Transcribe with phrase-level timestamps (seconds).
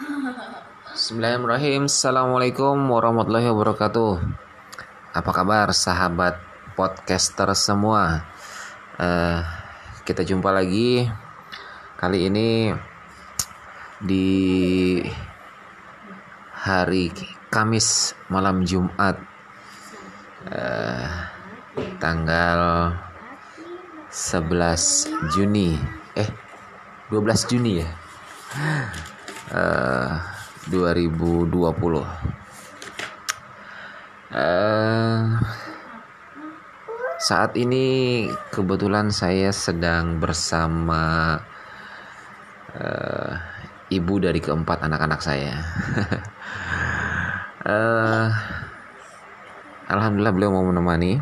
[0.00, 1.84] Bismillahirrahmanirrahim.
[1.84, 4.16] Assalamualaikum warahmatullahi wabarakatuh.
[5.12, 6.40] Apa kabar sahabat
[6.72, 8.24] podcaster semua?
[8.96, 9.44] Uh,
[10.08, 11.04] Kita jumpa lagi
[12.00, 12.72] Kali ini
[14.00, 14.28] Di
[16.64, 17.12] Hari
[17.52, 19.20] Kamis malam Jumat
[20.48, 21.08] uh,
[22.00, 22.60] Tanggal
[24.08, 25.76] 11 Juni.
[26.16, 26.28] Eh
[27.12, 27.88] 12 Juni ya
[29.54, 30.10] uh,
[30.70, 31.50] 2020
[34.30, 35.22] uh,
[37.20, 41.36] saat ini kebetulan saya sedang bersama
[42.72, 43.32] uh,
[43.92, 45.54] ibu dari keempat anak-anak saya.
[47.60, 48.32] Uh,
[49.92, 51.20] Alhamdulillah beliau mau menemani.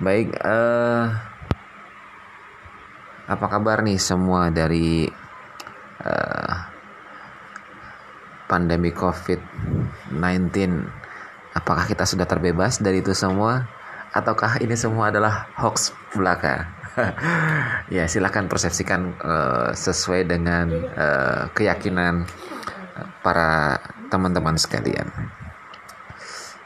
[0.00, 1.06] Baik uh,
[3.30, 5.06] apa kabar nih semua dari
[6.02, 6.54] uh,
[8.46, 10.56] pandemi COVID-19
[11.54, 13.66] apakah kita sudah terbebas dari itu semua?
[14.14, 16.72] Ataukah ini semua adalah hoax belaka?
[17.92, 22.24] Ya silahkan persepsikan uh, sesuai dengan uh, keyakinan
[23.20, 23.76] para
[24.08, 25.04] teman-teman sekalian.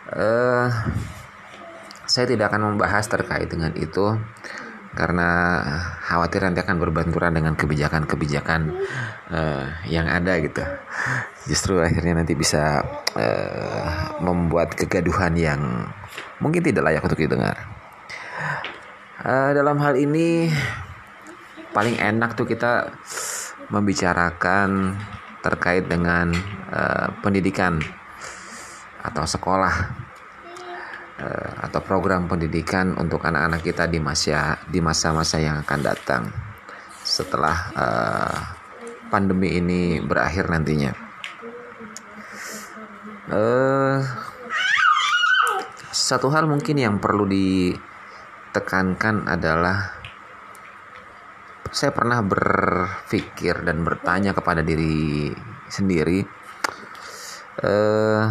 [0.07, 0.71] Uh,
[2.07, 4.19] saya tidak akan membahas terkait dengan itu
[4.91, 5.63] karena
[6.03, 8.75] khawatir nanti akan berbenturan dengan kebijakan-kebijakan
[9.31, 10.67] uh, yang ada gitu.
[11.47, 12.83] Justru akhirnya nanti bisa
[13.15, 15.87] uh, membuat kegaduhan yang
[16.43, 17.55] mungkin tidak layak untuk didengar.
[19.23, 20.51] Uh, dalam hal ini
[21.71, 22.91] paling enak tuh kita
[23.71, 24.99] membicarakan
[25.41, 26.35] terkait dengan
[26.75, 27.79] uh, pendidikan
[29.01, 30.10] atau sekolah
[31.21, 36.33] atau program pendidikan untuk anak-anak kita di masa di masa-masa yang akan datang
[37.05, 38.57] setelah uh,
[39.13, 40.97] pandemi ini berakhir nantinya.
[43.31, 44.03] Uh,
[45.91, 49.95] satu hal mungkin yang perlu ditekankan adalah
[51.71, 55.31] saya pernah berpikir dan bertanya kepada diri
[55.71, 56.27] sendiri
[57.63, 58.27] uh,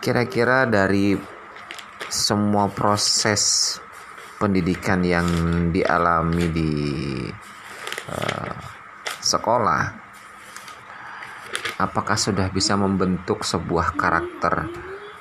[0.00, 1.12] kira-kira dari
[2.08, 3.76] semua proses
[4.40, 5.28] pendidikan yang
[5.68, 6.72] dialami di
[8.08, 8.56] uh,
[9.20, 9.82] sekolah
[11.76, 14.72] apakah sudah bisa membentuk sebuah karakter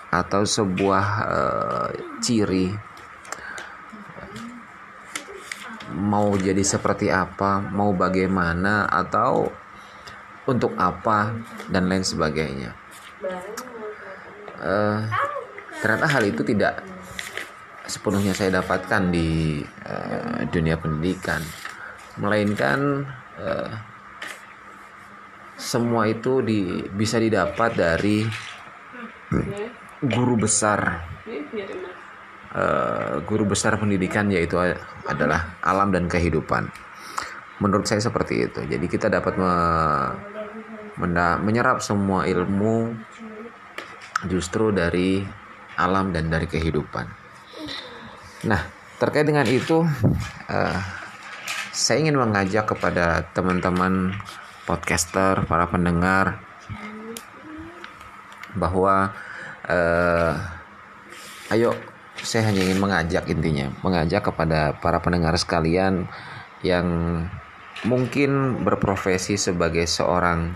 [0.10, 1.88] atau sebuah uh,
[2.24, 2.72] ciri?
[5.90, 7.60] Mau jadi seperti apa?
[7.60, 8.88] Mau bagaimana?
[8.88, 9.52] Atau
[10.48, 11.36] untuk apa?
[11.68, 12.72] Dan lain sebagainya
[14.60, 15.00] uh,
[15.80, 16.84] ternyata hal itu tidak
[17.90, 21.42] sepenuhnya saya dapatkan di uh, dunia pendidikan.
[22.22, 23.10] Melainkan
[23.42, 23.72] uh,
[25.60, 28.24] semua itu di, bisa didapat dari
[30.06, 31.04] guru besar.
[32.50, 34.58] Uh, guru besar pendidikan yaitu
[35.06, 36.70] adalah alam dan kehidupan.
[37.60, 38.64] Menurut saya seperti itu.
[38.66, 39.54] Jadi kita dapat me,
[41.44, 42.96] menyerap semua ilmu
[44.28, 45.24] justru dari
[45.80, 47.08] alam dan dari kehidupan.
[48.50, 48.62] Nah,
[49.00, 49.84] terkait dengan itu,
[50.52, 50.80] uh,
[51.72, 54.12] saya ingin mengajak kepada teman-teman
[54.68, 56.44] podcaster, para pendengar,
[58.54, 59.16] bahwa
[59.66, 60.34] uh,
[61.56, 61.72] ayo,
[62.20, 66.12] saya hanya ingin mengajak intinya, mengajak kepada para pendengar sekalian
[66.60, 66.86] yang
[67.88, 70.52] mungkin berprofesi sebagai seorang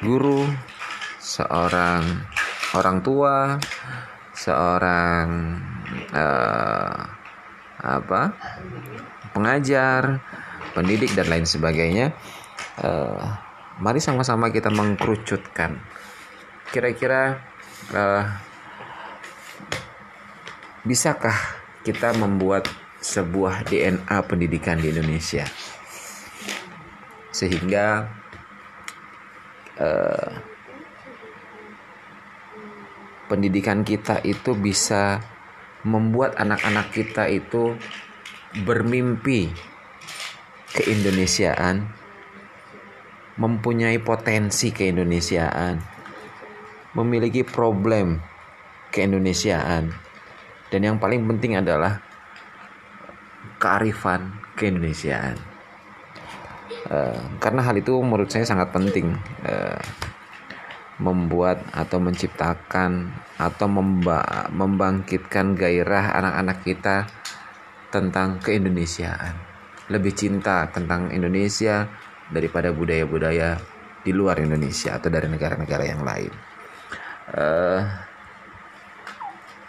[0.00, 0.48] guru,
[1.20, 2.02] seorang
[2.72, 3.60] orang tua,
[4.32, 5.28] seorang
[6.16, 6.96] uh,
[7.80, 8.22] apa
[9.36, 10.24] pengajar,
[10.72, 12.16] pendidik dan lain sebagainya.
[12.80, 13.20] Uh,
[13.84, 15.76] mari sama-sama kita mengkerucutkan.
[16.72, 17.36] Kira-kira
[17.92, 18.24] uh,
[20.88, 21.36] bisakah
[21.84, 22.64] kita membuat
[23.00, 25.48] sebuah DNA pendidikan di Indonesia
[27.32, 28.04] sehingga
[29.80, 30.49] uh,
[33.30, 35.22] pendidikan kita itu bisa
[35.86, 37.78] membuat anak-anak kita itu
[38.66, 39.54] bermimpi
[40.74, 41.86] keindonesiaan,
[43.38, 45.78] mempunyai potensi keindonesiaan,
[46.98, 48.18] memiliki problem
[48.90, 49.94] keindonesiaan,
[50.74, 52.02] dan yang paling penting adalah
[53.62, 55.38] kearifan keindonesiaan.
[56.90, 59.14] Uh, karena hal itu menurut saya sangat penting.
[59.46, 59.78] Uh,
[61.00, 63.08] membuat atau menciptakan
[63.40, 66.96] atau memba membangkitkan gairah anak-anak kita
[67.88, 69.34] tentang keindonesiaan
[69.90, 71.88] lebih cinta tentang Indonesia
[72.30, 73.58] daripada budaya-budaya
[74.00, 76.32] di luar Indonesia atau dari negara-negara yang lain.
[77.30, 77.82] Uh,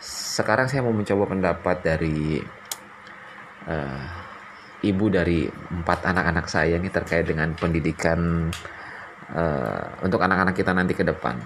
[0.02, 2.40] sekarang saya mau mencoba pendapat dari
[3.66, 4.06] uh,
[4.86, 8.50] ibu dari empat anak-anak saya ini terkait dengan pendidikan
[9.36, 11.40] uh, untuk anak-anak kita nanti ke depan.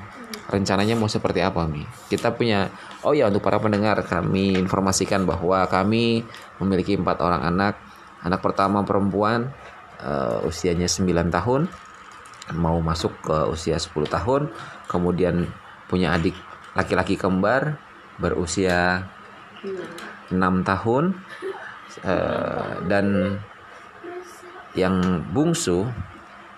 [0.46, 1.82] Rencananya mau seperti apa, Mi?
[2.10, 2.70] Kita punya,
[3.02, 6.22] oh ya untuk para pendengar kami informasikan bahwa kami
[6.62, 7.74] memiliki empat orang anak.
[8.26, 9.54] Anak pertama perempuan
[10.02, 11.70] uh, usianya 9 tahun,
[12.58, 14.42] mau masuk ke usia 10 tahun,
[14.90, 15.46] kemudian
[15.86, 16.34] punya adik
[16.74, 17.78] laki-laki kembar
[18.18, 19.06] berusia
[20.30, 21.04] 6 tahun
[22.04, 23.38] uh, dan
[24.76, 25.88] yang bungsu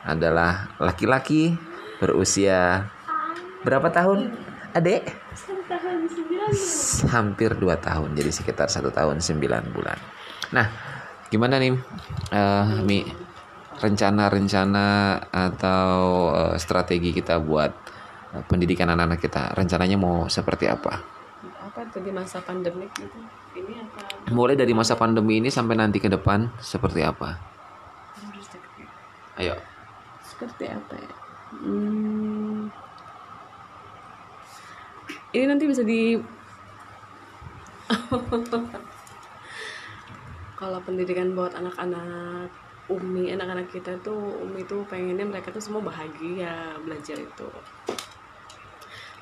[0.07, 1.51] adalah laki-laki
[1.99, 2.87] berusia
[3.67, 4.31] berapa tahun?
[4.71, 5.03] Adek
[7.11, 9.99] hampir 2 tahun jadi sekitar satu tahun 9 bulan.
[10.55, 10.67] Nah
[11.27, 11.75] gimana nih
[12.31, 13.03] uh, Mi?
[13.77, 15.93] Rencana-rencana atau
[16.33, 17.69] uh, strategi kita buat
[18.33, 20.97] uh, pendidikan anak-anak kita rencananya mau seperti apa?
[21.61, 23.21] Apa tuh di masa pandemi gitu?
[23.53, 24.33] Ini apa?
[24.33, 27.37] Mulai dari masa pandemi ini sampai nanti ke depan seperti apa?
[29.37, 29.76] Ayo
[30.37, 31.11] seperti apa ya?
[31.57, 32.69] Hmm,
[35.33, 36.13] ini nanti bisa di
[40.59, 42.53] kalau pendidikan buat anak-anak
[42.87, 47.49] Umi anak-anak kita tuh Umi tuh pengennya mereka tuh semua bahagia belajar itu.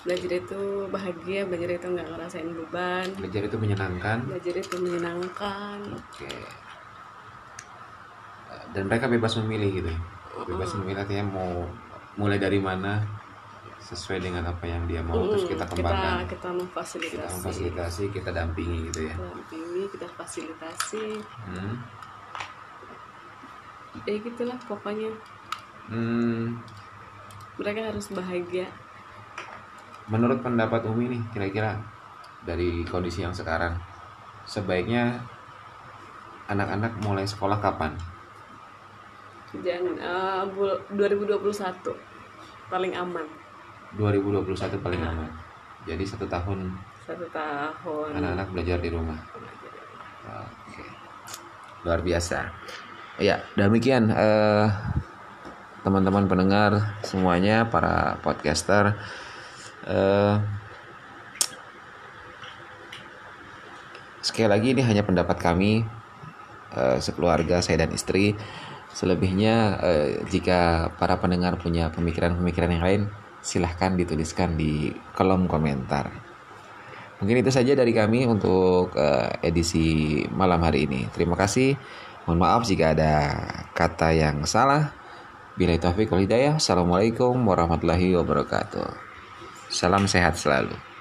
[0.05, 3.07] Belajar itu bahagia belajar itu nggak ngerasain beban.
[3.17, 4.17] Belajar itu menyenangkan.
[4.27, 5.79] Belajar itu menyenangkan.
[5.97, 6.29] Oke.
[8.77, 9.99] Dan mereka bebas memilih gitu ya?
[10.43, 11.63] Bebas memilih artinya mau
[12.19, 12.99] mulai dari mana
[13.85, 16.25] sesuai dengan apa yang dia mau terus kita kembangkan.
[16.25, 17.13] kita kita memfasilitasi.
[17.13, 19.13] kita memfasilitasi kita dampingi gitu ya.
[19.13, 21.05] Kita dampingi kita fasilitasi.
[21.45, 21.73] Hmm.
[24.09, 25.11] ya gitulah pokoknya.
[25.85, 26.57] Hmm,
[27.61, 28.65] mereka harus bahagia.
[30.09, 31.77] Menurut pendapat Umi nih kira-kira
[32.41, 33.77] dari kondisi yang sekarang
[34.49, 35.21] sebaiknya
[36.49, 37.93] anak-anak mulai sekolah kapan?
[39.63, 41.93] Jangan uh, bul- 2021
[42.67, 43.25] paling aman
[43.95, 45.31] 2021 paling aman.
[45.87, 46.75] Jadi satu tahun
[47.05, 49.19] satu tahun anak-anak belajar di rumah.
[50.25, 50.83] Oke.
[51.85, 52.49] Luar biasa.
[53.21, 54.67] Ya, demikian eh,
[55.85, 58.97] teman-teman pendengar semuanya, para podcaster.
[59.85, 60.35] Eh,
[64.25, 65.85] sekali lagi ini hanya pendapat kami
[66.75, 68.35] eh, sekeluarga saya dan istri.
[68.95, 73.01] Selebihnya eh, jika para pendengar punya pemikiran-pemikiran yang lain,
[73.43, 76.09] silahkan dituliskan di kolom komentar.
[77.19, 81.07] Mungkin itu saja dari kami untuk uh, edisi malam hari ini.
[81.15, 81.79] Terima kasih.
[82.27, 83.13] Mohon maaf jika ada
[83.71, 84.91] kata yang salah.
[85.55, 86.59] Bila taufiq wal hidayah.
[86.59, 88.91] Assalamualaikum warahmatullahi wabarakatuh.
[89.71, 90.94] Salam sehat selalu.